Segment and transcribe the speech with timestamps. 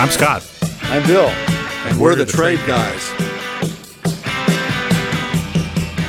[0.00, 0.42] I'm Scott.
[0.84, 1.28] I'm Bill.
[1.28, 3.10] And, we're, we're the, the, Trade, trade guys.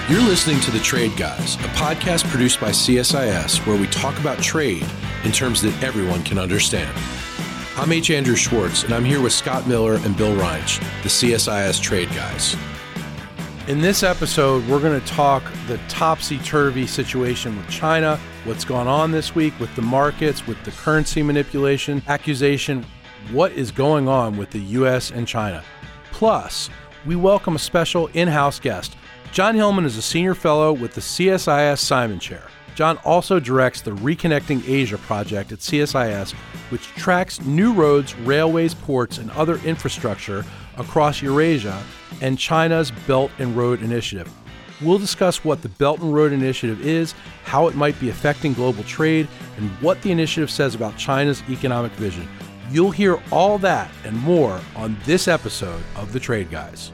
[0.10, 4.42] You're listening to The Trade Guys, a podcast produced by CSIS where we talk about
[4.42, 4.86] trade
[5.26, 6.90] in terms that everyone can understand.
[7.76, 8.12] I'm H.
[8.12, 12.56] Andrew Schwartz, and I'm here with Scott Miller and Bill Reinsch, the CSIS Trade Guys.
[13.68, 18.88] In this episode, we're going to talk the topsy turvy situation with China, what's gone
[18.88, 22.86] on this week with the markets, with the currency manipulation accusation,
[23.32, 25.12] what is going on with the U.S.
[25.12, 25.64] and China.
[26.12, 26.70] Plus,
[27.06, 28.96] we welcome a special in house guest.
[29.32, 32.44] John Hillman is a senior fellow with the CSIS Simon Chair.
[32.76, 36.34] John also directs the Reconnecting Asia project at CSIS,
[36.70, 40.46] which tracks new roads, railways, ports, and other infrastructure
[40.78, 41.82] across Eurasia
[42.22, 44.32] and China's Belt and Road Initiative.
[44.82, 47.14] We'll discuss what the Belt and Road Initiative is,
[47.44, 49.28] how it might be affecting global trade,
[49.58, 52.28] and what the initiative says about China's economic vision.
[52.72, 56.94] You'll hear all that and more on this episode of The Trade Guys.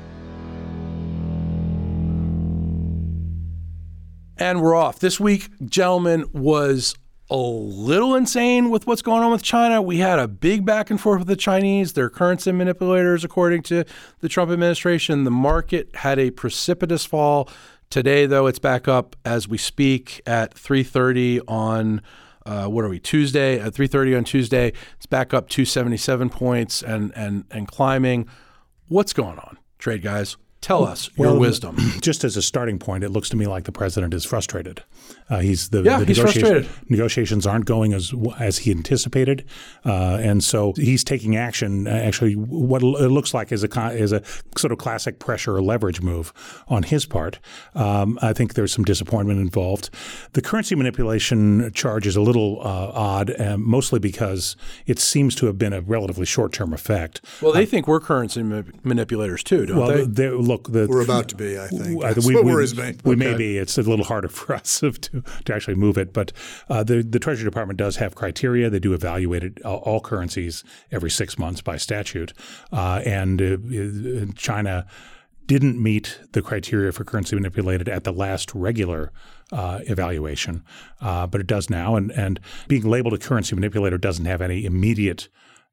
[4.39, 4.97] And we're off.
[4.97, 6.95] This week, gentlemen, was
[7.29, 9.79] a little insane with what's going on with China.
[9.79, 13.83] We had a big back and forth with the Chinese, their currency manipulators, according to
[14.21, 15.25] the Trump administration.
[15.25, 17.49] The market had a precipitous fall.
[17.91, 22.01] Today, though, it's back up as we speak at 3:30 on
[22.47, 24.73] uh, what are we Tuesday at 3:30 on Tuesday.
[24.95, 28.27] It's back up 277 points and and and climbing.
[28.87, 30.37] What's going on, trade guys?
[30.61, 31.77] Tell us well, your wisdom.
[32.01, 34.83] Just as a starting point, it looks to me like the president is frustrated.
[35.29, 36.69] Uh, he's the, yeah, the he's frustrated.
[36.87, 39.43] negotiations aren't going as as he anticipated,
[39.85, 41.85] uh, and so he's taking action.
[41.87, 44.21] Uh, actually, what it looks like is a is a
[44.57, 46.31] sort of classic pressure or leverage move
[46.69, 47.39] on his part.
[47.75, 49.89] Um, I think there's some disappointment involved.
[50.31, 54.55] The currency manipulation charge is a little uh, odd, uh, mostly because
[54.85, 57.21] it seems to have been a relatively short term effect.
[57.41, 60.29] Well, they think we're currency manipulators too, don't well, they?
[60.29, 61.59] look, the, we're about to be.
[61.59, 62.95] I think that's we, what we, worries me.
[63.03, 63.31] We okay.
[63.31, 63.57] may be.
[63.57, 66.31] It's a little harder for us to to actually move it, but
[66.69, 68.69] uh, the the Treasury Department does have criteria.
[68.69, 72.33] They do evaluate it, all, all currencies every six months by statute,
[72.71, 74.85] uh, and uh, China
[75.47, 79.11] didn't meet the criteria for currency manipulated at the last regular
[79.51, 80.63] uh, evaluation,
[81.01, 81.95] uh, but it does now.
[81.95, 85.29] And, and being labeled a currency manipulator doesn't have any immediate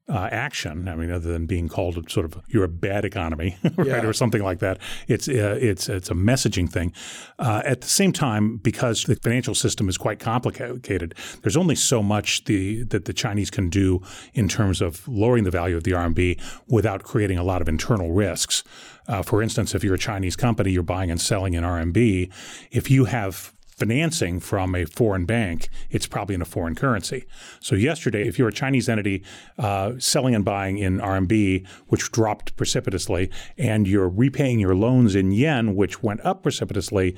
[0.07, 0.87] uh, action.
[0.87, 4.05] I mean, other than being called sort of you're a bad economy, right, yeah.
[4.05, 4.79] or something like that.
[5.07, 6.93] It's uh, it's it's a messaging thing.
[7.39, 12.03] Uh, at the same time, because the financial system is quite complicated, there's only so
[12.03, 14.01] much the that the Chinese can do
[14.33, 18.11] in terms of lowering the value of the RMB without creating a lot of internal
[18.11, 18.63] risks.
[19.07, 22.31] Uh, for instance, if you're a Chinese company, you're buying and selling in RMB.
[22.71, 27.25] If you have financing from a foreign bank, it's probably in a foreign currency.
[27.59, 29.23] So yesterday, if you're a Chinese entity
[29.57, 35.31] uh, selling and buying in RMB, which dropped precipitously, and you're repaying your loans in
[35.31, 37.15] yen, which went up precipitously,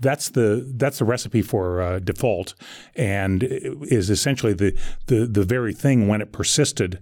[0.00, 2.54] that's the that's the recipe for uh, default,
[2.94, 4.76] and is essentially the,
[5.06, 6.98] the the very thing when it persisted,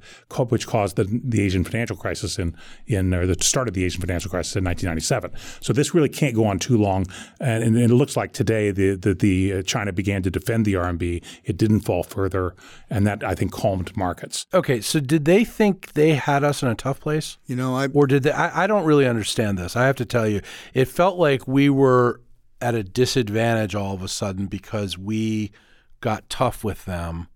[0.49, 2.57] which caused the, the Asian financial crisis in
[2.87, 5.33] in or the start of the Asian financial crisis in 1997.
[5.61, 7.07] So this really can't go on too long,
[7.41, 10.75] and, and it looks like today the the, the uh, China began to defend the
[10.75, 11.25] RMB.
[11.45, 12.55] It didn't fall further,
[12.91, 14.47] and that I think calmed markets.
[14.55, 17.39] Okay, so did they think they had us in a tough place?
[17.47, 18.33] You know, I or did they?
[18.33, 19.77] I, I don't really understand this.
[19.77, 20.41] I have to tell you,
[20.75, 22.21] it felt like we were
[22.65, 25.53] at a disadvantage all of a sudden because we
[26.01, 27.29] got tough with them.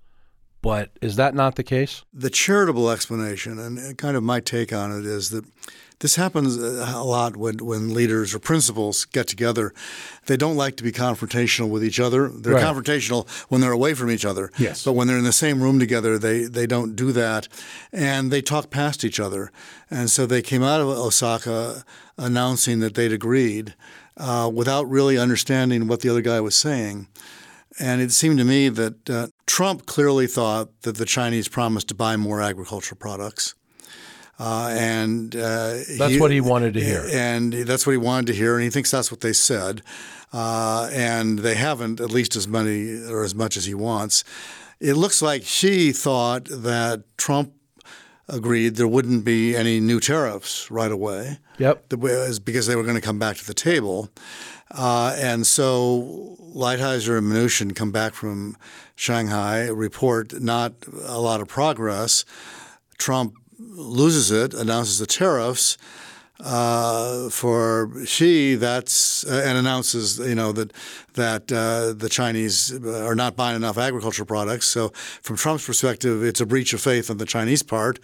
[0.63, 2.03] But is that not the case?
[2.15, 5.45] The charitable explanation, and uh, kind of my take on it, is that
[6.01, 9.73] this happens uh, a lot when, when leaders or principals get together.
[10.27, 12.29] They don't like to be confrontational with each other.
[12.29, 12.65] They're right.
[12.65, 14.51] confrontational when they're away from each other.
[14.59, 14.83] Yes.
[14.83, 17.49] But when they're in the same room together, they, they don't do that.
[17.93, 19.53] And they talk past each other.
[19.91, 21.85] And so they came out of Osaka
[22.17, 23.75] announcing that they'd agreed
[24.19, 27.09] uh, without really understanding what the other guy was saying.
[27.79, 31.95] And it seemed to me that uh, Trump clearly thought that the Chinese promised to
[31.95, 33.55] buy more agricultural products.
[34.41, 37.07] Uh, and uh, that's he, what he wanted to hear.
[37.13, 38.55] And that's what he wanted to hear.
[38.55, 39.83] And he thinks that's what they said.
[40.33, 44.25] Uh, and they haven't, at least as many or as much as he wants.
[44.81, 47.53] It looks like Xi thought that Trump
[48.29, 51.39] agreed there wouldn't be any new tariffs right away.
[51.59, 51.89] Yep.
[51.89, 54.11] Because they were going to come back to the table.
[54.71, 58.57] Uh, and so Lighthizer and Mnuchin come back from
[58.97, 60.73] Shanghai, report not
[61.05, 62.25] a lot of progress.
[62.99, 65.79] Trump loses it, announces the tariffs.
[66.41, 70.73] Uh, for Xi, that's uh, and announces you know that
[71.15, 74.69] that uh, the Chinese are not buying enough agricultural products.
[74.69, 74.91] So
[75.21, 77.99] from Trump's perspective, it's a breach of faith on the Chinese part.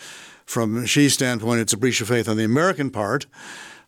[0.46, 3.26] From Xi's standpoint, it's a breach of faith on the American part.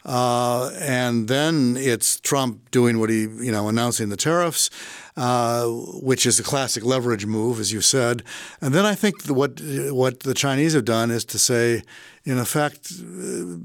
[0.06, 4.70] Uh, and then it's Trump doing what he, you know, announcing the tariffs,
[5.16, 8.22] uh, which is a classic leverage move, as you said.
[8.60, 9.60] And then I think what
[9.90, 11.82] what the Chinese have done is to say,
[12.24, 13.02] in effect, uh,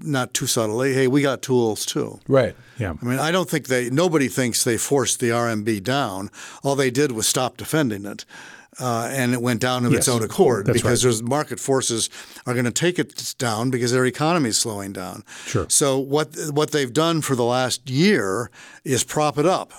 [0.01, 2.19] not too subtly, hey, we got tools too.
[2.27, 2.55] Right.
[2.79, 2.95] Yeah.
[2.99, 3.91] I mean, I don't think they.
[3.91, 6.31] Nobody thinks they forced the RMB down.
[6.63, 8.25] All they did was stop defending it.
[8.81, 11.09] Uh, and it went down of Yes, its own accord that's because right.
[11.09, 12.09] there's market forces
[12.47, 15.23] are going to take it down because their economy is slowing down.
[15.45, 15.67] Sure.
[15.69, 18.49] So what what they've done for the last year
[18.83, 19.71] is prop it up.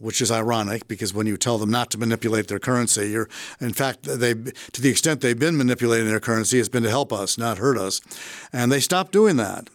[0.00, 3.28] Which is ironic because when you tell them not to manipulate their currency, you're
[3.60, 7.12] in fact they to the extent they've been manipulating their currency, it's been to help
[7.12, 8.00] us, not hurt us,
[8.52, 9.68] and they stopped doing that.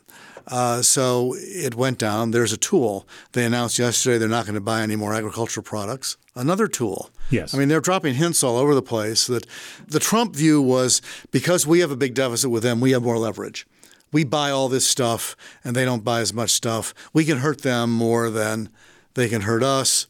[0.47, 2.31] Uh, so it went down.
[2.31, 3.07] There's a tool.
[3.31, 6.17] They announced yesterday they're not going to buy any more agricultural products.
[6.35, 7.09] Another tool.
[7.29, 7.53] Yes.
[7.53, 9.45] I mean, they're dropping hints all over the place that
[9.87, 11.01] the Trump view was
[11.31, 13.65] because we have a big deficit with them, we have more leverage.
[14.11, 16.93] We buy all this stuff and they don't buy as much stuff.
[17.13, 18.69] We can hurt them more than
[19.13, 20.07] they can hurt us.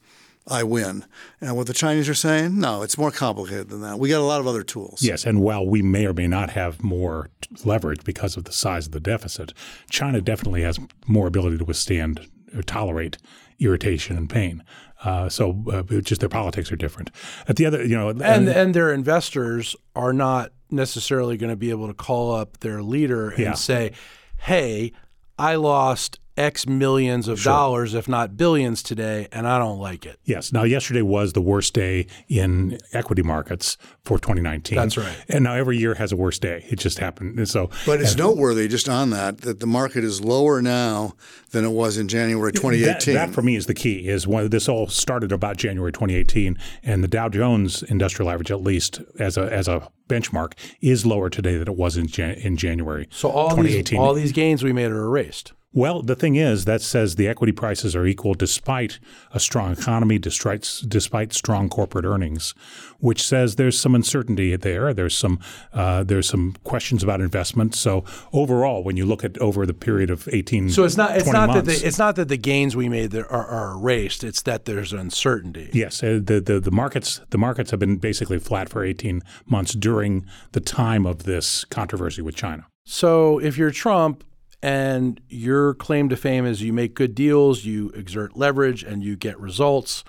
[0.47, 1.05] I win.
[1.39, 3.97] And what the Chinese are saying, no, it's more complicated than that.
[3.99, 5.01] We got a lot of other tools.
[5.01, 7.29] Yes, and while we may or may not have more
[7.63, 9.53] leverage because of the size of the deficit,
[9.89, 13.17] China definitely has more ability to withstand or tolerate
[13.59, 14.63] irritation and pain.
[15.03, 17.09] Uh, so uh, just their politics are different.
[17.47, 21.69] At the other, you know, And and their investors are not necessarily going to be
[21.69, 23.53] able to call up their leader and Yeah.
[23.53, 23.91] say,
[24.37, 24.91] "Hey,
[25.37, 30.19] I lost X millions of dollars, if not billions, today, and I don't like it."
[30.23, 30.51] Yes.
[30.51, 34.75] Now, yesterday was the worst day in equity markets for 2019.
[34.75, 35.15] That's right.
[35.29, 36.65] And now every year has a worst day.
[36.69, 37.37] It just happened.
[37.37, 41.13] And so, But it's noteworthy, just on that, that the market is lower now
[41.51, 43.13] than it was in January 2018.
[43.13, 44.07] That, that for me is the key.
[44.07, 48.61] Is when this all started about January 2018, and the Dow Jones Industrial Average, at
[48.61, 52.57] least as a as a benchmark, is lower today than it was in Jan- in
[52.57, 53.07] January.
[53.11, 55.53] So all these all these gains we made are erased.
[55.75, 58.99] Well, the thing is, that says the equity prices are equal despite
[59.31, 62.53] a strong economy, despite, despite strong corporate earnings,
[62.99, 64.93] which says there's some uncertainty there.
[64.93, 65.39] There's some
[65.73, 67.73] uh, there's some questions about investment.
[67.73, 71.23] So overall, when you look at over the period of 18, So it's not it's
[71.23, 74.23] 20 not months, that the, it's not that the gains we made are, are erased.
[74.23, 75.71] It's that there's uncertainty.
[75.73, 79.73] Yes, uh, the, the the markets the markets have been basically flat for 18 months
[79.73, 82.67] during the time of this controversy with China.
[82.85, 84.23] So if you're Trump
[84.63, 89.17] and your claim to fame is you make good deals, you exert leverage, and you
[89.17, 90.05] get results,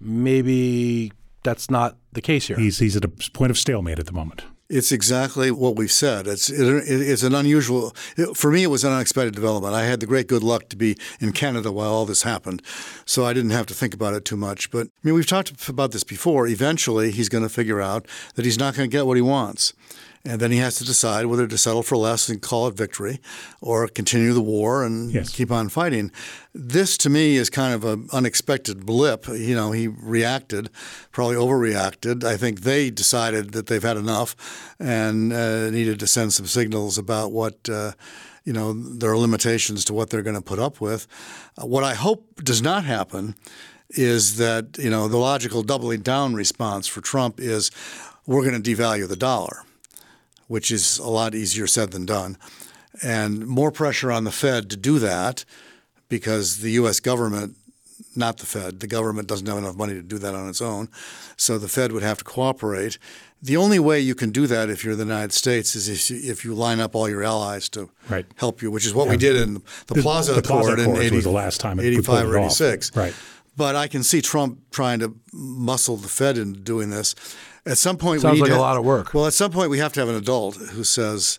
[0.00, 1.12] maybe
[1.42, 2.56] that's not the case here.
[2.56, 4.44] He's he's at a point of stalemate at the moment.
[4.68, 6.28] It's exactly what we've said.
[6.28, 7.90] It's it, it's an unusual.
[8.34, 9.74] For me, it was an unexpected development.
[9.74, 12.62] I had the great good luck to be in Canada while all this happened,
[13.04, 14.70] so I didn't have to think about it too much.
[14.70, 16.46] But I mean, we've talked about this before.
[16.46, 18.06] Eventually, he's going to figure out
[18.36, 19.72] that he's not going to get what he wants.
[20.26, 23.20] And then he has to decide whether to settle for less and call it victory
[23.60, 25.30] or continue the war and Yes.
[25.30, 26.10] keep on fighting.
[26.52, 29.28] This, to me, is kind of an unexpected blip.
[29.28, 30.68] You know, he reacted,
[31.12, 32.24] probably overreacted.
[32.24, 34.34] I think they decided that they've had enough
[34.80, 37.68] and uh, needed to send some signals about what.
[37.68, 37.92] Uh,
[38.44, 41.08] you know, there are limitations to what they're going to put up with.
[41.60, 43.34] Uh, what I hope does not happen
[43.90, 47.72] is that, you know, the logical doubling down response for Trump is
[48.24, 49.64] we're going to devalue the dollar
[50.48, 52.36] which is a lot easier said than done,
[53.02, 55.44] and more pressure on the Fed to do that
[56.08, 57.00] because the U.S.
[57.00, 57.56] government,
[58.14, 60.88] not the Fed, the government doesn't have enough money to do that on its own.
[61.36, 62.98] So the Fed would have to cooperate.
[63.42, 66.30] The only way you can do that if you're the United States is if you,
[66.30, 68.24] if you line up all your allies to Right.
[68.36, 69.54] help you, which is what we did in
[69.88, 72.96] the Plaza the Plaza Accord in Accords 80, was the last time 85 or 86.
[72.96, 73.14] Right.
[73.56, 77.14] But I can see Trump trying to muscle the Fed into doing this.
[77.66, 79.12] At some point, Sounds we need like to a lot of work.
[79.12, 81.38] Well, at some point, we have to have an adult who says,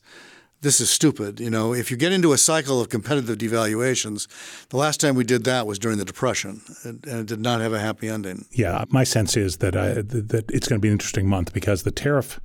[0.61, 4.27] "This is stupid." You know, if you get into a cycle of competitive devaluations,
[4.69, 7.61] the last time we did that was during the Depression, and and it did not
[7.61, 8.45] have a happy ending.
[8.51, 11.53] Yeah, my sense is that I, that that it's going to be an interesting month
[11.53, 12.39] because the tariff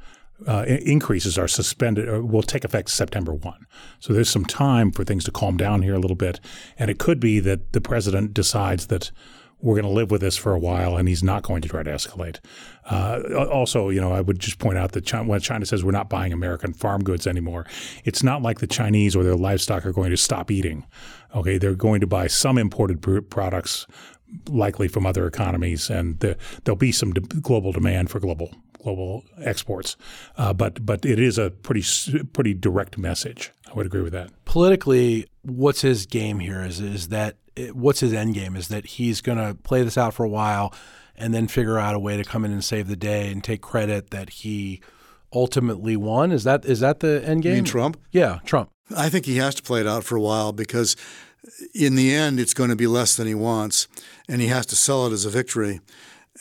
[0.46, 3.66] uh, increases are suspended or will take effect September one.
[4.00, 6.40] So there's some time for things to calm down here a little bit,
[6.78, 9.10] and it could be that the president decides that
[9.62, 11.82] we're going to live with this for a while, and he's not going to try
[11.82, 12.40] to escalate.
[12.90, 15.92] Uh, also, you know, I would just point out that China, when China says we're
[15.92, 17.64] not buying American farm goods anymore,
[18.04, 20.84] it's not like the Chinese or their livestock are going to stop eating.
[21.34, 23.86] Okay, they're going to buy some imported pr- products
[24.48, 28.50] likely from other economies, and the, there'll be some de- global demand for global
[28.82, 29.96] global exports.
[30.36, 31.84] Uh, but but it is a pretty
[32.32, 33.52] pretty direct message.
[33.70, 34.30] I would agree with that.
[34.44, 36.64] Politically, what's his game here?
[36.64, 37.36] Is is that
[37.72, 38.56] what's his end game?
[38.56, 40.72] Is that he's going to play this out for a while
[41.16, 43.60] and then figure out a way to come in and save the day and take
[43.60, 44.80] credit that he
[45.32, 46.32] ultimately won?
[46.32, 47.52] Is that is that the end game?
[47.52, 48.00] You mean Trump?
[48.10, 48.70] Yeah, Trump.
[48.96, 50.96] I think he has to play it out for a while because
[51.74, 53.88] in the end it's going to be less than he wants
[54.28, 55.80] and he has to sell it as a victory.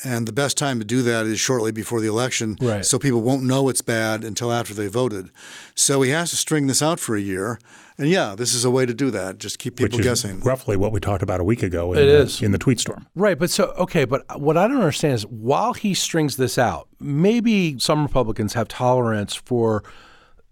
[0.05, 2.86] And the best time to do that is shortly before the election, right.
[2.86, 5.29] so people won't know it's bad until after they voted.
[5.75, 7.60] So he has to string this out for a year.
[7.98, 9.38] And yeah, this is a way to do that.
[9.38, 10.39] Just keep people Which guessing.
[10.39, 12.41] roughly what we talked about a week ago in, it the, is.
[12.41, 13.05] in the tweet storm.
[13.15, 13.38] Right.
[13.38, 14.05] But so, okay.
[14.05, 18.69] But what I don't understand is while he strings this out, maybe some Republicans have
[18.69, 19.83] tolerance for,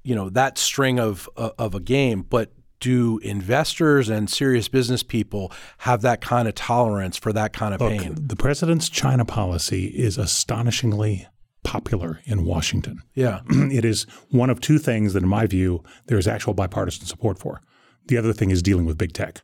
[0.04, 2.24] you know, that string of, of a game.
[2.24, 7.74] But do investors and serious business people have that kind of tolerance for that kind
[7.74, 8.16] of Look, pain?
[8.20, 11.28] The president's China policy is astonishingly
[11.64, 13.02] popular in Washington.
[13.14, 13.42] Yeah.
[13.50, 17.38] it is one of two things that, in my view, there is actual bipartisan support
[17.38, 17.62] for.
[18.08, 19.42] The other thing is dealing with big tech,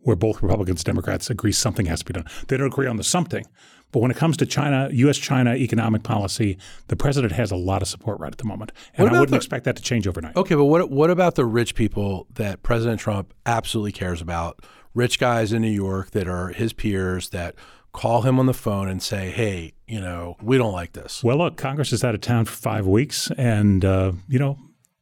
[0.00, 2.24] where both Republicans and Democrats agree something has to be done.
[2.48, 3.44] They don't agree on the something.
[3.92, 5.16] But when it comes to China, U.S.
[5.16, 8.72] China economic policy, the president has a lot of support right at the moment.
[8.94, 10.36] And I wouldn't the- expect that to change overnight.
[10.36, 14.64] Okay, but what what about the rich people that President Trump absolutely cares about?
[14.94, 17.54] Rich guys in New York that are his peers that
[17.92, 21.36] call him on the phone and say, "Hey, you know, we don't like this." Well,
[21.36, 24.58] look, Congress is out of town for five weeks, and uh, you know,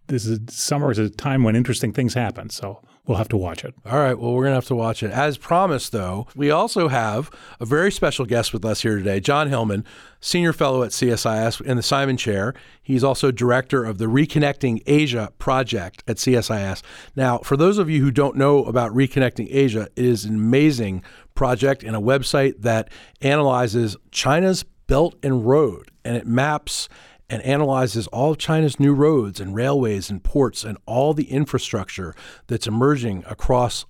[0.09, 2.51] this is summer is a time when interesting things happen.
[2.51, 3.75] So we'll have to watch it.
[3.85, 5.11] All right, well, we're gonna have to watch it.
[5.11, 7.31] As promised, though, we also have
[7.61, 9.85] a very special guest with us here today, John Hillman,
[10.21, 12.55] senior fellow at CSIS in the Simon Chair.
[12.83, 16.83] He's also director of the Reconnecting Asia project at CSIS.
[17.15, 21.03] Now, for those of you who don't know about Reconnecting Asia, it is an amazing
[21.35, 26.89] project and a website that analyzes China's Belt and Road, and it maps
[27.35, 32.15] and analyzes all of China's new roads and railways and ports and all the infrastructure
[32.47, 33.87] that's emerging across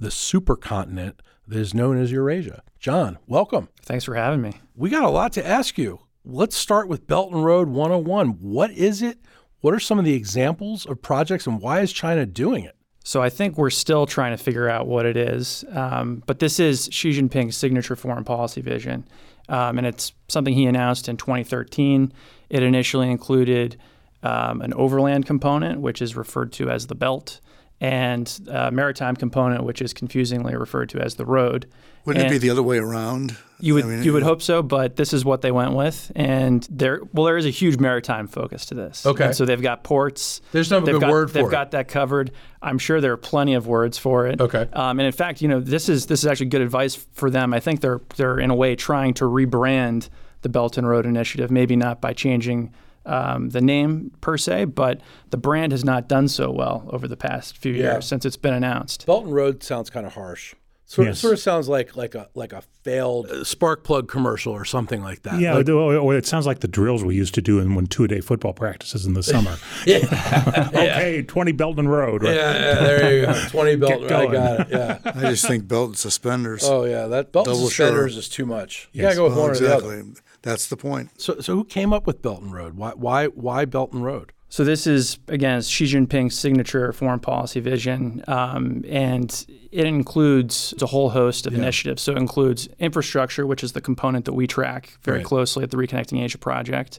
[0.00, 2.60] the supercontinent that is known as Eurasia.
[2.80, 3.68] John, welcome.
[3.82, 4.54] Thanks for having me.
[4.74, 6.00] We got a lot to ask you.
[6.24, 8.30] Let's start with Belt and Road 101.
[8.40, 9.18] What is it?
[9.60, 12.74] What are some of the examples of projects and why is China doing it?
[13.04, 15.64] So I think we're still trying to figure out what it is.
[15.70, 19.06] Um, but this is Xi Jinping's signature foreign policy vision.
[19.48, 22.12] Um, and it's something he announced in 2013.
[22.50, 23.76] It initially included
[24.22, 27.40] um, an overland component, which is referred to as the belt,
[27.80, 31.66] and a maritime component, which is confusingly referred to as the road.
[32.04, 33.36] Wouldn't And- it be the other way around?
[33.60, 36.12] You would I mean, you would hope so, but this is what they went with,
[36.14, 39.04] and there well there is a huge maritime focus to this.
[39.04, 39.24] Okay.
[39.26, 40.40] And so they've got ports.
[40.52, 41.50] There's no they've good got, word for They've it.
[41.50, 42.30] got that covered.
[42.62, 44.40] I'm sure there are plenty of words for it.
[44.40, 44.68] Okay.
[44.72, 47.52] Um, and in fact, you know this is this is actually good advice for them.
[47.52, 50.08] I think they're they're in a way trying to rebrand
[50.42, 51.50] the Belt and Road Initiative.
[51.50, 52.72] Maybe not by changing.
[53.06, 57.16] Um, the name per se, but the brand has not done so well over the
[57.16, 57.92] past few Yeah.
[57.92, 59.06] years since it's been announced.
[59.06, 60.54] Belt and Road sounds kind of harsh.
[60.84, 61.18] Sort, Yes.
[61.18, 65.02] sort of sounds like like a like a failed uh, spark plug commercial or something
[65.02, 65.38] like that.
[65.40, 67.86] Yeah, Like- or, or it sounds like the drills we used to do in when
[67.86, 69.56] two a day football practices in the summer.
[69.86, 72.22] okay, 20 Belt and Road.
[72.22, 72.34] Right?
[72.34, 73.32] yeah, yeah, there you go.
[73.48, 74.00] Twenty belt.
[74.08, 74.66] Get I got it.
[74.70, 74.98] Yeah.
[75.04, 76.64] I just think belt and suspenders.
[76.64, 78.18] Oh yeah, that belt and Double suspenders sure.
[78.20, 78.88] is too much.
[78.92, 79.14] You Yes.
[79.14, 80.04] gotta go with Well, one or the other.
[80.38, 80.50] Exactly.
[80.50, 81.20] That's the point.
[81.20, 82.74] So, so who came up with Belt and Road?
[82.76, 84.32] Why, why, why Belt and Road?
[84.50, 90.86] So this is again Xi Jinping's signature foreign policy vision, um, and it includes a
[90.86, 92.00] whole host of initiatives.
[92.02, 95.26] So it includes infrastructure, which is the component that we track very Right.
[95.26, 96.98] closely at the Reconnecting Asia project.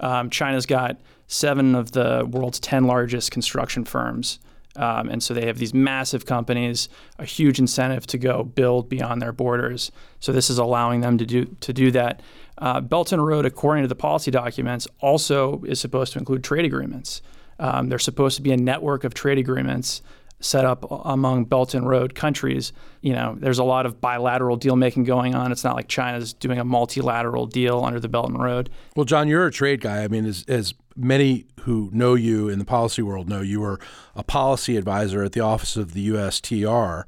[0.00, 4.40] Um, China's got seven of the world's ten largest construction firms.
[4.74, 9.20] Um, and so they have these massive companies, a huge incentive to go build beyond
[9.20, 9.90] their borders.
[10.20, 12.22] So this is allowing them to do to do that.
[12.58, 16.64] Uh, Belt and Road, according to the policy documents, also is supposed to include trade
[16.64, 17.22] agreements.
[17.58, 20.02] Um, there's supposed to be a network of trade agreements
[20.40, 22.72] set up among Belt and Road countries.
[23.00, 25.50] You know, there's a lot of bilateral deal making going on.
[25.50, 28.70] It's not like China's doing a multilateral deal under the Belt and Road.
[28.94, 30.04] Well, John, you're a trade guy.
[30.04, 33.80] I mean, as, as many who know you in the policy world know, you were
[34.14, 37.04] a policy advisor at the office of the USTR.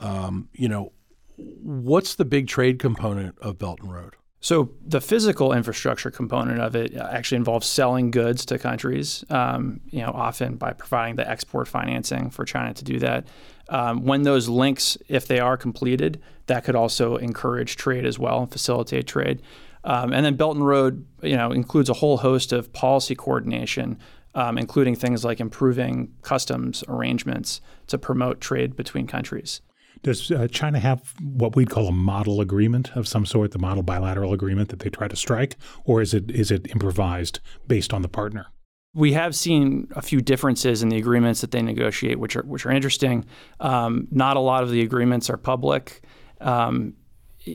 [0.00, 0.92] Um, you know,
[1.36, 4.16] what's the big trade component of Belt and Road?
[4.44, 9.24] So the physical infrastructure component of it actually involves selling goods to countries.
[9.30, 13.26] Um, you know, often by providing the export financing for China to do that.
[13.70, 18.42] Um, when those links, if they are completed, that could also encourage trade as well
[18.42, 19.40] and facilitate trade.
[19.82, 23.98] Um, and then Belt and Road, you know, includes a whole host of policy coordination,
[24.34, 29.62] um, including things like improving customs arrangements to promote trade between countries.
[30.04, 33.82] Does uh, China have what we'd call a model agreement of some sort, the model
[33.82, 38.02] bilateral agreement that they try to strike, or is it is it improvised based on
[38.02, 38.46] the partner?
[38.94, 42.66] We have seen a few differences in the agreements that they negotiate, which are which
[42.66, 43.24] are interesting.
[43.60, 46.02] Um, not a lot of the agreements are public.
[46.40, 46.94] Um,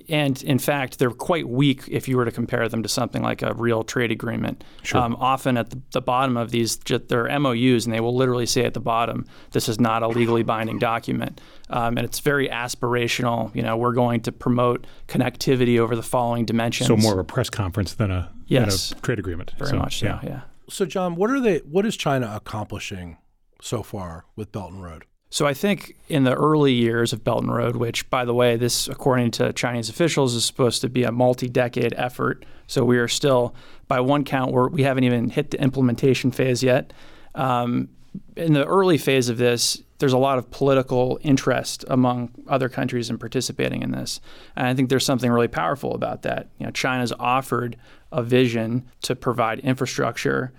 [0.08, 3.41] and in fact, they're quite weak if you were to compare them to something like
[3.41, 4.63] a real trade agreement.
[4.84, 5.01] Sure.
[5.01, 8.65] Um, often at the, the, bottom of these, they're MOUs, and they will literally say
[8.65, 13.53] at the bottom, "This is not a legally binding document," um, and it's very aspirational.
[13.55, 16.88] You know, we're going to promote connectivity over the following dimensions.
[16.88, 18.89] So more of a press conference than a, yes.
[18.89, 19.53] than a trade agreement.
[19.58, 20.05] Very so, much so.
[20.05, 20.19] Yeah.
[20.24, 20.41] yeah.
[20.69, 21.60] So, John, what are they?
[21.60, 23.17] What is China accomplishing
[23.60, 25.05] so far with Belt and Road?
[25.31, 28.55] So I think in the early years of Belt and Road, which, by the way,
[28.55, 32.45] this, according to Chinese officials, is supposed to be a multi-decade effort.
[32.65, 33.53] So we are still,
[33.88, 36.93] by one count, we're, we haven't even hit the implementation phase yet.
[37.36, 37.89] Um,
[38.36, 43.09] in the early phase of this, there's a lot of political interest among other countries
[43.09, 44.21] in participating in this,
[44.55, 46.48] and I think there's something really powerful about that.
[46.57, 47.75] You know, China's offered
[48.12, 50.53] a vision to provide infrastructure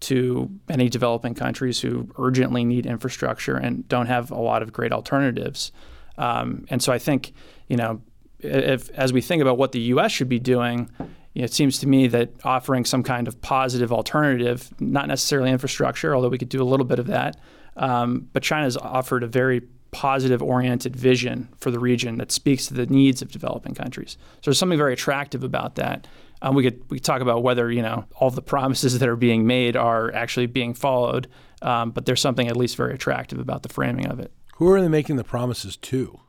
[0.00, 4.92] to many developing countries who urgently need infrastructure and don't have a lot of great
[4.92, 5.72] alternatives.
[6.18, 7.32] Um, and so I think,
[7.68, 8.02] you know,
[8.40, 10.12] if as we think about what the U.S.
[10.12, 10.90] should be doing,
[11.34, 16.28] it seems to me that offering some kind of positive alternative, not necessarily infrastructure, although
[16.28, 17.38] we could do a little bit of that,
[17.76, 22.74] um, but China's offered a very positive oriented vision for the region that speaks to
[22.74, 24.18] the needs of developing countries.
[24.36, 26.06] So there's something very attractive about that.
[26.42, 29.16] Um, we could we could talk about whether you know all the promises that are
[29.16, 31.28] being made are actually being followed,
[31.62, 34.32] um, but there's something at least very attractive about the framing of it.
[34.56, 36.20] Who are they making the promises to?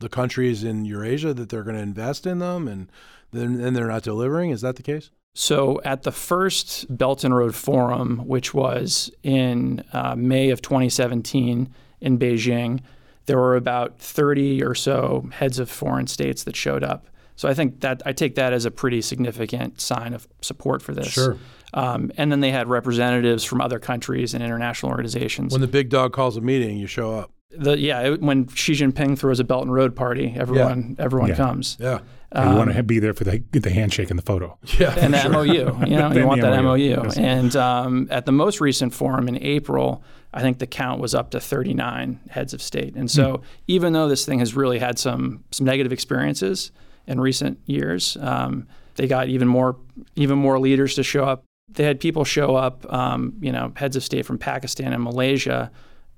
[0.00, 2.90] The countries in Eurasia that they're going to invest in them, and
[3.32, 4.50] then and they're not delivering.
[4.50, 5.10] Is that the case?
[5.36, 11.74] So, at the first Belt and Road Forum, which was in uh, May of 2017
[12.00, 12.80] in Beijing,
[13.26, 17.08] there were about 30 or so heads of foreign states that showed up.
[17.36, 20.94] So I think that I take that as a pretty significant sign of support for
[20.94, 21.08] this.
[21.08, 21.36] Sure.
[21.72, 25.52] Um, and then they had representatives from other countries and international organizations.
[25.52, 27.32] When the big dog calls a meeting, you show up.
[27.56, 31.04] The, yeah, it, when Xi Jinping throws a Belt and Road party, everyone yeah.
[31.04, 31.36] everyone yeah.
[31.36, 31.76] comes.
[31.80, 32.00] Yeah.
[32.32, 34.58] Um, you want to be there for the, the handshake and the photo.
[34.78, 35.30] Yeah, and the sure.
[35.30, 35.86] MOU.
[35.86, 36.78] You know, you want that MOU.
[36.78, 37.16] Yes.
[37.16, 41.30] And um, at the most recent forum in April, I think the count was up
[41.30, 42.96] to 39 heads of state.
[42.96, 43.42] And so, mm.
[43.68, 46.72] even though this thing has really had some some negative experiences,
[47.06, 48.16] in recent years.
[48.20, 49.76] Um, they got even more
[50.16, 51.44] even more leaders to show up.
[51.68, 55.70] They had people show up, um, you know, heads of state from Pakistan and Malaysia,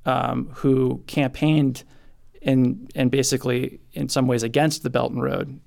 [0.04, 1.84] um, who campaigned
[2.42, 5.60] in and basically in some ways against the Belt and Road,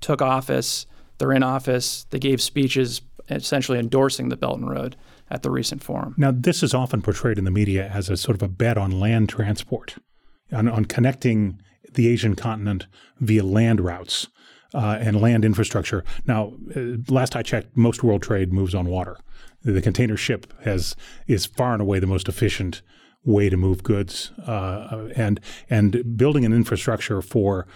[0.00, 0.86] took office.
[1.18, 2.06] They're in office.
[2.10, 4.96] They gave speeches essentially endorsing the Belt and Road
[5.30, 6.14] at the recent forum.
[6.18, 8.90] Now, this is often portrayed in the media as a sort of a bet on
[8.90, 9.96] land transport,
[10.52, 11.60] on, on connecting
[11.94, 12.86] the Asian continent
[13.20, 14.28] via land routes
[14.74, 16.04] uh, and land infrastructure.
[16.26, 19.16] Now, uh, last I checked, most world trade moves on water.
[19.62, 20.94] The container ship has
[21.26, 22.82] is far and away the most efficient
[23.24, 27.66] way to move goods, uh, and and building an infrastructure for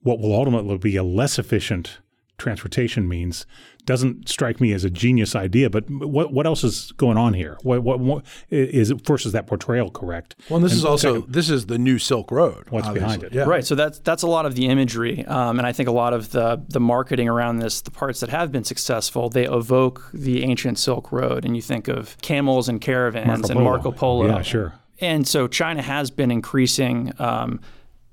[0.00, 1.98] what will ultimately be a less efficient
[2.38, 3.46] transportation means
[3.84, 5.68] doesn't strike me as a genius idea.
[5.70, 7.58] But what what else is going on here?
[7.62, 9.04] What what, what is it?
[9.04, 10.36] First, is that portrayal correct?
[10.48, 12.66] Well, and this and is also second, this is the new Silk Road.
[12.70, 13.00] What's obviously.
[13.00, 13.32] behind it?
[13.32, 13.44] Yeah.
[13.44, 13.64] Right.
[13.64, 16.32] So that's that's a lot of the imagery, um, and I think a lot of
[16.32, 20.78] the the marketing around this, the parts that have been successful, they evoke the ancient
[20.78, 24.26] Silk Road, and you think of camels and caravans Marco and Marco Polo.
[24.26, 24.74] Yeah, sure.
[25.00, 27.60] And so China has been increasing, um,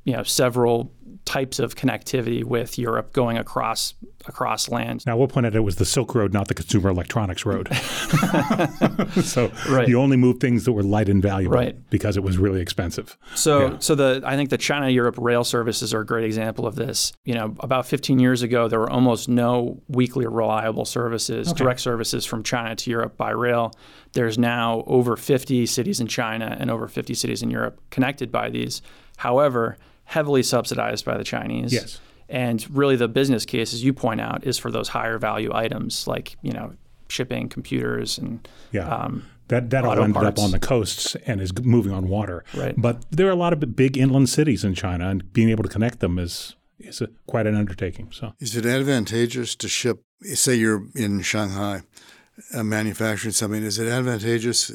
[0.04, 0.94] you know, several
[1.36, 3.94] types of connectivity with Europe going across
[4.28, 5.06] across land.
[5.06, 7.68] Now, we'll point out it was the Silk Road, not the Consumer Electronics Road.
[9.24, 9.88] so Right.
[9.88, 11.76] you only moved things that were light and valuable Right.
[11.90, 13.18] because it was really expensive.
[13.36, 13.76] So, Yeah.
[13.80, 17.14] so the I think the China Europe rail services are a great example of this.
[17.24, 22.26] You know, about 15 years ago, there were almost no weekly reliable services, direct services
[22.26, 23.74] from China to Europe by rail.
[24.14, 28.50] There's now over 50 cities in China and over 50 cities in Europe connected by
[28.50, 28.82] these.
[29.18, 31.74] However, heavily subsidized by the Chinese.
[31.74, 32.00] Yes.
[32.30, 36.08] And really, the business case, as you point out, is for those higher value items
[36.08, 36.74] like you know
[37.08, 38.88] shipping, computers, and Yeah.
[38.90, 40.40] um, That that all auto ended parts.
[40.40, 42.44] up on the coasts and is moving on water.
[42.56, 42.74] Right.
[42.76, 45.70] But there are a lot of big inland cities in China, and being able to
[45.70, 48.10] connect them is is a, quite an undertaking.
[48.12, 50.02] So Is it advantageous to ship?
[50.34, 51.82] Say you're in Shanghai,
[52.54, 53.64] uh, manufacturing something.
[53.64, 54.72] Is it advantageous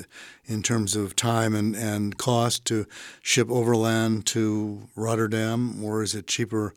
[0.46, 2.86] in terms of time and, and cost to
[3.22, 6.74] ship overland to Rotterdam, or is it cheaper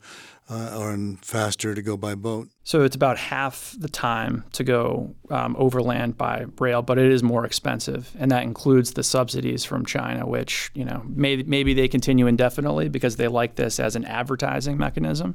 [0.50, 2.48] uh, or and faster to go by boat?
[2.64, 7.22] So it's about half the time to go um, overland by rail, but it is
[7.22, 11.88] more expensive, and that includes the subsidies from China, which you know maybe maybe they
[11.88, 15.34] continue indefinitely because they like this as an advertising mechanism.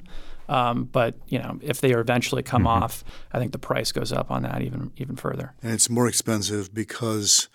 [0.49, 4.31] Um, but you know if they eventually come off, I think the price goes up
[4.31, 5.53] on that even even further.
[5.61, 7.47] And it's more expensive because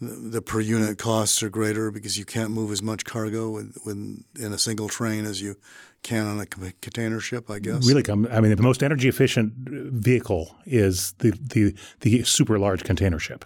[0.00, 3.96] the per unit costs are greater because you can't move as much cargo with, with
[4.38, 5.56] in a single train as you
[6.02, 7.50] can on a container ship.
[7.50, 7.86] I guess.
[7.86, 8.28] Really, come.
[8.30, 13.44] I mean, the most energy efficient vehicle is the the the super large container ship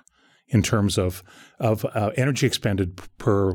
[0.49, 1.23] in terms of
[1.59, 3.55] of uh, energy expended per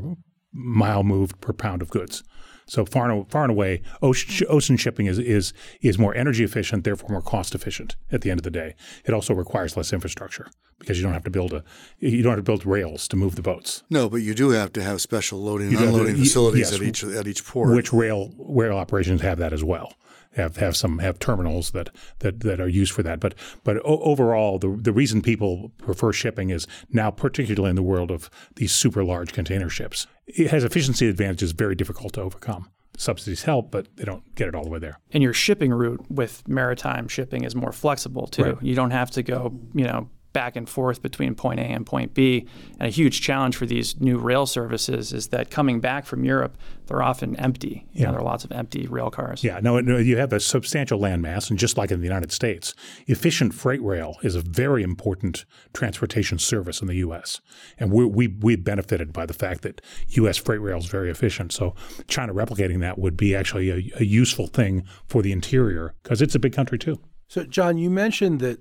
[0.52, 2.22] mile moved per pound of goods.
[2.66, 6.84] So far and, far and away, ocean, ocean shipping is, is, is more energy efficient,
[6.84, 8.76] therefore more cost efficient at the end of the day.
[9.04, 10.46] It also requires less infrastructure
[10.78, 11.64] because you don't have to build a
[11.98, 13.82] you don't have to build rails to move the boats.
[13.90, 16.82] No, but you do have to have special loading and unloading to, facilities yes, at
[16.86, 17.74] each at each port.
[17.74, 19.94] Which rail rail operations have that as well
[20.36, 21.90] have have some have terminals that
[22.20, 23.20] that, that are used for that.
[23.20, 28.10] But but overall, the the reason people prefer shipping is now, particularly in the world
[28.10, 32.70] of these super large container ships, it has efficiency advantages very difficult to overcome.
[32.98, 34.98] Subsidies help, but they don't get it all the way there.
[35.12, 38.44] And your shipping route with maritime shipping is more flexible too.
[38.44, 38.62] Right.
[38.62, 42.14] You don't have to go, you know, back and forth between point A and point
[42.14, 42.46] B.
[42.78, 46.56] And a huge challenge for these new rail services is that coming back from Europe,
[46.86, 47.86] they're often empty.
[47.92, 48.06] You yeah.
[48.06, 49.44] know, there are lots of empty rail cars.
[49.44, 52.74] Yeah, no, no, you have a substantial landmass, and just like in the United States,
[53.06, 57.40] efficient freight rail is a very important transportation service in the U.S.
[57.78, 60.36] And we we we benefited by the fact that U.S.
[60.36, 61.52] freight rail is very efficient.
[61.52, 61.74] So
[62.08, 66.34] China replicating that would be actually a, a useful thing for the interior because it's
[66.34, 66.98] a big country too.
[67.28, 68.60] So, John, you mentioned that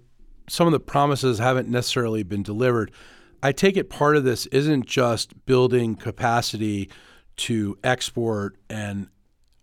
[0.50, 2.92] some of the promises haven't necessarily been delivered.
[3.44, 6.90] I take it part of this isn't just building capacity
[7.38, 9.08] to export and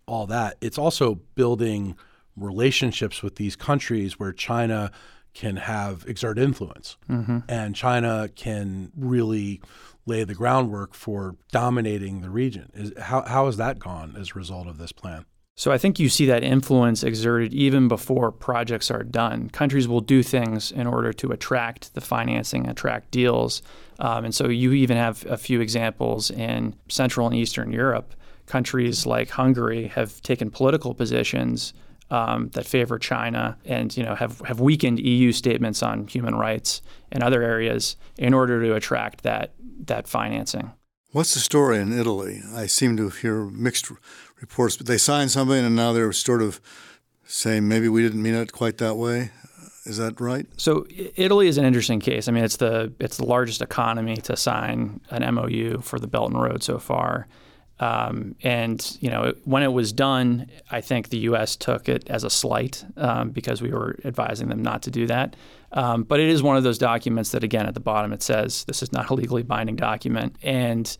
[0.05, 0.57] all that.
[0.61, 1.95] It's also building
[2.35, 4.91] relationships with these countries where China
[5.33, 7.39] can have exert influence mm-hmm.
[7.47, 9.61] and China can really
[10.05, 12.71] lay the groundwork for dominating the region.
[12.73, 15.25] Is, how, how has that gone as a result of this plan?
[15.59, 19.49] So I think you see that influence exerted even before projects are done.
[19.49, 23.61] Countries will do things in order to attract the financing, attract deals.
[23.99, 28.15] Um, and so you even have a few examples in Central and Eastern Europe.
[28.45, 31.73] Countries like Hungary have taken political positions
[32.09, 36.81] um, that favor China and you know have, have weakened EU statements on human rights
[37.11, 39.51] and other areas in order to attract that
[39.87, 40.71] that financing.
[41.11, 42.43] What's the story in Italy?
[42.53, 43.91] I seem to hear mixed
[44.39, 46.61] reports, but they signed something and now they're sort of
[47.25, 49.31] saying maybe we didn't mean it quite that way.
[49.85, 50.45] Is that right?
[50.57, 52.27] So Italy is an interesting case.
[52.27, 56.31] I mean, it's the it's the largest economy to sign an MOU for the Belt
[56.31, 57.27] and Road so far.
[57.79, 61.55] Um, and you know, when it was done, I think the U.S.
[61.55, 65.35] took it as a slight um, because we were advising them not to do that.
[65.71, 68.63] Um, but it is one of those documents that, again, at the bottom it says
[68.65, 70.97] this is not a legally binding document, and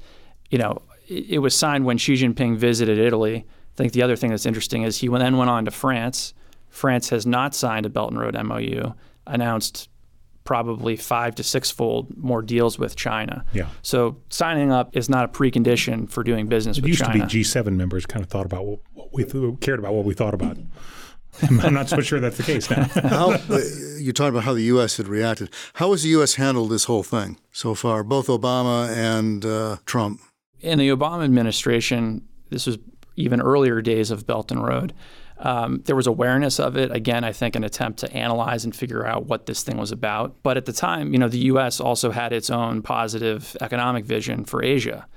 [0.50, 3.46] you know, it was signed when Xi Jinping visited Italy.
[3.48, 6.34] I think the other thing that's interesting is he then went on to France.
[6.70, 8.94] France has not signed a Belt and Road MOU,
[9.26, 9.90] announced
[10.44, 13.46] probably five to six fold more deals with China.
[13.54, 13.68] Yeah.
[13.82, 17.20] So signing up is not a precondition for doing business it with used to be
[17.20, 20.58] G7 members kind of thought about what, we th- cared about what we thought about.
[21.64, 22.84] I'm not so sure that's the case now.
[23.10, 23.60] how, uh,
[23.98, 24.98] you talked about how the U.S.
[24.98, 25.50] had reacted.
[25.76, 26.36] How has the U.S.
[26.36, 30.22] handled this whole thing so far, both Obama and uh, Trump?
[30.62, 32.78] in the Obama administration, this was
[33.16, 34.94] even earlier days of Belt and Road.
[35.40, 36.92] Um, there was awareness of it.
[36.92, 40.36] Again, I think an attempt to analyze and figure out what this thing was about.
[40.44, 41.80] But at the time, you know, the U.S.
[41.80, 45.08] also had its own positive economic vision for Asia,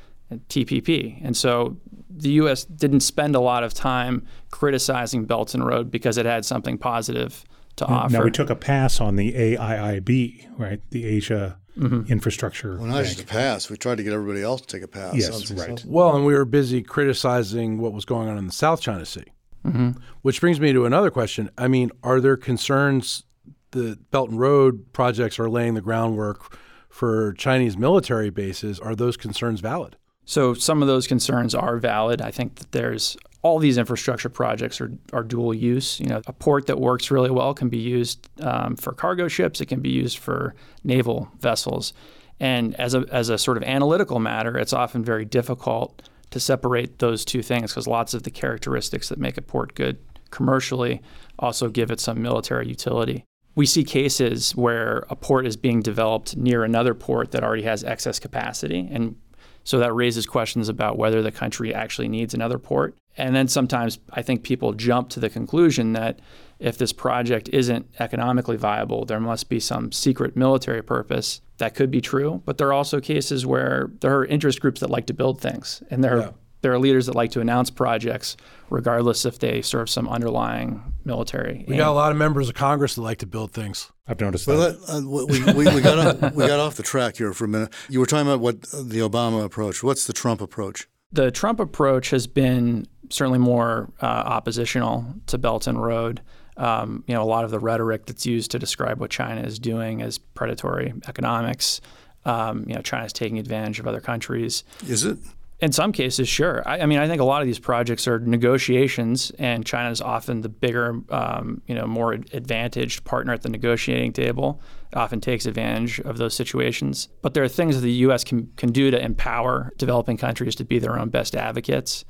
[0.49, 1.77] TPP, and so
[2.15, 2.65] the U.S.
[2.65, 7.45] didn't spend a lot of time criticizing Belt and Road because it had something positive
[7.77, 8.13] to now, offer.
[8.13, 10.81] Now we took a pass on the AIIB, right?
[10.91, 12.11] The Asia mm-hmm.
[12.11, 12.77] infrastructure.
[12.77, 13.71] Well, not just a pass.
[13.71, 15.15] We tried to get everybody else to take a pass.
[15.15, 15.83] Yes, right.
[15.87, 19.25] Well, and we were busy criticizing what was going on in the South China Sea.
[19.67, 19.91] Mm-hmm.
[20.23, 21.49] Which brings me to another question.
[21.57, 23.25] I mean, are there concerns
[23.71, 28.81] the Belt and Road projects are laying the groundwork for Chinese military bases?
[28.81, 29.97] Are those concerns valid?
[30.25, 32.23] So some of those concerns are valid.
[32.23, 35.99] I think that there's all these infrastructure projects are, are dual use.
[35.99, 39.61] You know, a port that works really well can be used um, for cargo ships.
[39.61, 40.55] It can be used for
[40.85, 41.93] naval vessels.
[42.39, 46.99] And as a, as a sort of analytical matter, it's often very difficult to separate
[46.99, 49.99] those two things because lots of the characteristics that make a port good
[50.31, 51.03] commercially
[51.39, 53.25] also give it some military utility.
[53.55, 57.85] We see cases where a port is being developed near another port that already has
[57.85, 59.15] excess capacity, and
[59.65, 62.97] so that raises questions about whether the country actually needs another port.
[63.17, 66.21] And then sometimes I think people jump to the conclusion that
[66.59, 71.41] if this project isn't economically viable, there must be some secret military purpose.
[71.59, 74.91] That could be true, but there are also cases where there are interest groups that
[74.91, 76.25] like to build things, and there yeah.
[76.25, 78.37] are there are leaders that like to announce projects
[78.71, 81.65] regardless if they serve some underlying military.
[81.69, 83.93] We got a lot of members of Congress that like to build things.
[84.09, 84.81] I've noticed Well, that.
[84.89, 85.09] let- uh,
[85.53, 87.73] we, we, we, got off, we got off the track here for a minute.
[87.91, 89.83] You were talking about what the Obama approach.
[89.83, 90.89] What's the Trump approach?
[91.15, 96.23] the Trump approach has been certainly more uh, oppositional to Belt and Road.
[96.57, 99.59] Um, you know, a lot of the rhetoric that's used to describe what China is
[99.59, 101.83] doing as predatory economics.
[102.25, 104.65] Um, you know, China's taking advantage of other countries.
[104.87, 105.19] Is it?
[105.63, 106.61] In some cases, sure.
[106.67, 110.01] I, I mean, I think a lot of these projects are negotiations, and China is
[110.01, 114.61] often the bigger, um, you know, more advantaged partner at the negotiating table.
[114.91, 117.09] It often takes advantage of those situations.
[117.23, 118.25] But there are things that the U.S.
[118.25, 122.05] can can do to empower developing countries to be their own best advocates.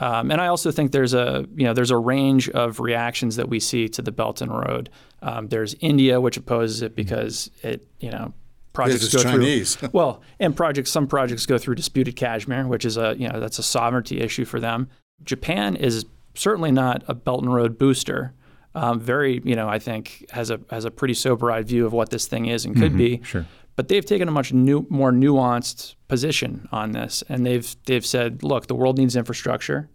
[0.00, 3.48] Um, and I also think there's a you know there's a range of reactions that
[3.48, 4.90] we see to the Belt and Road.
[5.22, 8.34] Um, there's India, which opposes it because it you know
[8.78, 9.76] projects go Chinese.
[9.76, 13.40] through well, and projects some projects go through disputed Kashmir, which is a you know
[13.40, 14.88] that's a sovereignty issue for them.
[15.24, 18.34] Japan is certainly not a Belt and Road booster.
[18.74, 22.10] Um, very you know I think has a has a pretty sober-eyed view of what
[22.10, 23.20] this thing is and could be.
[23.24, 23.46] Sure.
[23.74, 28.42] But they've taken a much new, more nuanced position on this, and they've they've said,
[28.42, 29.88] look, the world needs infrastructure.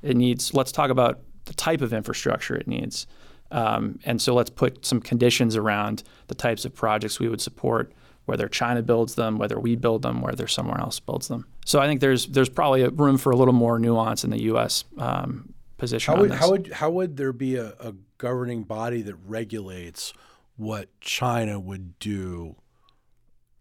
[0.00, 0.54] It needs.
[0.54, 3.06] Let's talk about the type of infrastructure it needs,
[3.50, 7.92] um, and so let's put some conditions around the types of projects we would support,
[8.28, 11.46] whether China builds them, whether we build them, whether someone else builds them.
[11.64, 14.42] So I think there's there's probably a room for a little more nuance in the
[14.42, 14.84] U.S.
[14.98, 16.12] Um, position.
[16.12, 16.38] How on would this.
[16.38, 20.12] how would how would there be a, a governing body that regulates
[20.56, 22.56] what China would do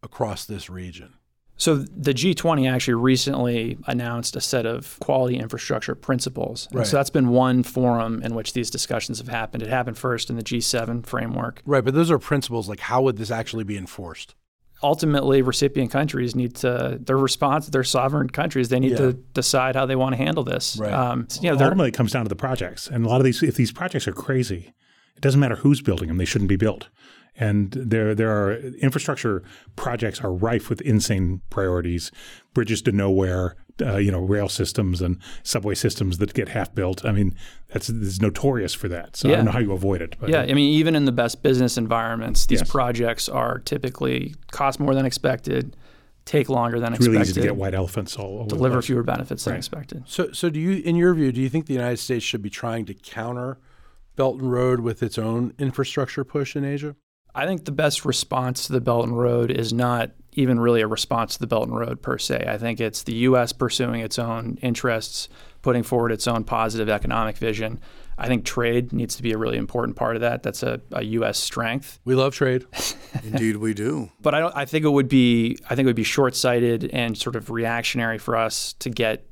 [0.03, 1.13] across this region?
[1.59, 6.67] So the G20 actually recently announced a set of quality infrastructure principles.
[6.71, 6.85] Right.
[6.85, 9.63] So that's been one forum in which these discussions have happened.
[9.63, 11.63] It happened first in the G7 framework.
[11.65, 12.69] Right, but those are principles.
[12.69, 14.35] Like, how would this actually be enforced?
[14.83, 17.67] Ultimately, recipient countries need to their response.
[17.67, 18.69] They're sovereign countries.
[18.69, 18.97] They need Yeah.
[18.97, 20.77] to decide how they want to handle this.
[20.79, 20.93] Right.
[20.93, 23.41] Um, you know, Ultimately, it comes down to the projects, and a lot of these,
[23.41, 24.73] if these projects are crazy,
[25.15, 26.89] it doesn't matter who's building them; they shouldn't be built.
[27.39, 29.43] And there, there are infrastructure
[29.75, 32.11] projects are rife with insane priorities,
[32.55, 37.05] bridges to nowhere, uh, you know, rail systems and subway systems that get half built.
[37.05, 37.35] I mean,
[37.69, 39.15] that's it's notorious for that.
[39.15, 40.15] So I don't know how you avoid it.
[40.19, 42.69] But Yeah, I mean, even in the best business environments, these Yes.
[42.71, 45.75] projects are typically cost more than expected,
[46.25, 48.85] take longer than it's really expected, easy to get white elephants all over deliver place.
[48.87, 50.03] fewer benefits than expected.
[50.07, 52.49] So, so do you, in your view, do you think the United States should be
[52.49, 53.57] trying to counter
[54.15, 56.95] Belt and Road with its own infrastructure push in Asia?
[57.35, 60.87] I think the best response to the Belt and Road is not even really a
[60.87, 62.45] response to the Belt and Road per se.
[62.47, 63.51] I think it's the U.S.
[63.51, 65.29] pursuing its own interests,
[65.63, 67.79] putting forward its own positive economic vision.
[68.19, 70.43] I think trade needs to be a really important part of that.
[70.43, 71.39] That's a, a U.S.
[71.39, 71.99] strength.
[72.05, 72.65] We love trade.
[73.23, 74.11] Indeed, we do.
[74.21, 74.55] But I don't.
[74.55, 75.57] I think it would be.
[75.69, 79.25] I think it would be short-sighted and sort of reactionary for us to get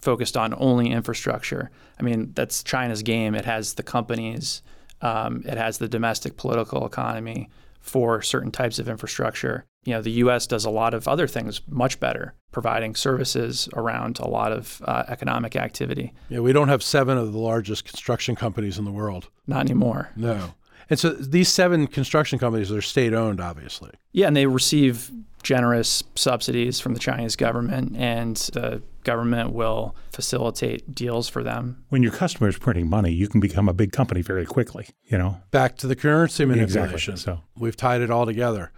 [0.00, 1.70] focused on only infrastructure.
[2.00, 3.34] I mean, that's China's game.
[3.34, 4.62] It has the companies.
[5.02, 9.66] Um, it has the domestic political economy for certain types of infrastructure.
[9.88, 10.46] You know, the U.S.
[10.46, 15.04] does a lot of other things much better, providing services around a lot of uh,
[15.08, 16.12] economic activity.
[16.28, 19.30] Yeah, we don't have seven of the largest construction companies in the world.
[19.46, 20.10] Not anymore.
[20.14, 20.52] No.
[20.90, 23.90] And so these seven construction companies are state owned, obviously.
[24.12, 25.10] Yeah, and they receive
[25.42, 31.82] generous subsidies from the Chinese government, and the government will facilitate deals for them.
[31.88, 34.88] When your customer is printing money, you can become a big company very quickly.
[35.06, 37.14] You know, Back to the currency manipulation.
[37.14, 37.40] Exactly, so.
[37.56, 38.70] We've tied it all together.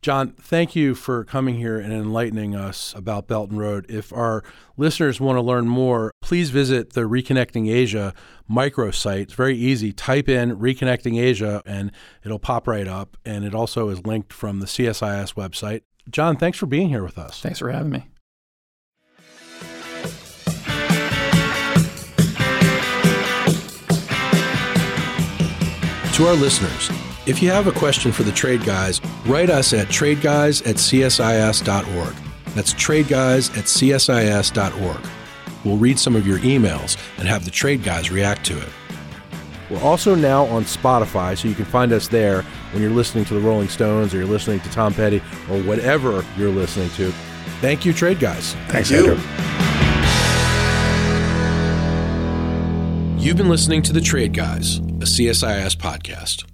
[0.00, 3.84] John, thank you for coming here and enlightening us about Belt and Road.
[3.88, 4.44] If our
[4.76, 8.14] listeners want to learn more, please visit the Reconnecting Asia
[8.48, 9.22] microsite.
[9.22, 9.92] It's very easy.
[9.92, 11.90] Type in Reconnecting Asia and
[12.24, 13.16] it'll pop right up.
[13.24, 15.82] And it also is linked from the CSIS website.
[16.08, 17.40] John, thanks for being here with us.
[17.40, 18.06] Thanks for having me.
[26.14, 26.90] To our listeners,
[27.28, 32.14] if you have a question for the Trade Guys, write us at tradeguys at csis.org.
[32.54, 35.06] That's tradeguys at csis.org.
[35.64, 38.68] We'll read some of your emails and have the Trade Guys react to it.
[39.68, 43.34] We're also now on Spotify, so you can find us there when you're listening to
[43.34, 45.18] the Rolling Stones or you're listening to Tom Petty
[45.50, 47.12] or whatever you're listening to.
[47.60, 48.54] Thank you, Trade Guys.
[48.68, 48.98] thanks, you.
[48.98, 49.16] Andrew.
[53.18, 56.44] You've been listening to The Trade Guys, a CSIS podcast.